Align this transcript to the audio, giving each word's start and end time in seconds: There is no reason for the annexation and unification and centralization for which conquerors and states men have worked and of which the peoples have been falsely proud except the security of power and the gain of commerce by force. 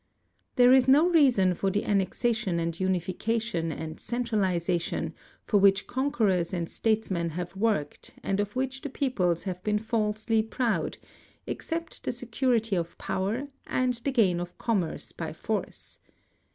There 0.55 0.73
is 0.73 0.87
no 0.87 1.07
reason 1.07 1.53
for 1.53 1.69
the 1.69 1.85
annexation 1.85 2.59
and 2.59 2.79
unification 2.79 3.71
and 3.71 3.99
centralization 3.99 5.13
for 5.43 5.59
which 5.59 5.85
conquerors 5.85 6.53
and 6.53 6.67
states 6.67 7.11
men 7.11 7.29
have 7.37 7.55
worked 7.55 8.15
and 8.23 8.39
of 8.39 8.55
which 8.55 8.81
the 8.81 8.89
peoples 8.89 9.43
have 9.43 9.61
been 9.63 9.77
falsely 9.77 10.41
proud 10.41 10.97
except 11.45 12.03
the 12.03 12.11
security 12.11 12.75
of 12.75 12.97
power 12.97 13.49
and 13.67 13.93
the 14.03 14.09
gain 14.11 14.39
of 14.39 14.57
commerce 14.57 15.11
by 15.11 15.33
force. 15.33 15.99